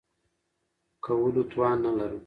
[1.05, 2.19] کولو توان نه لرم.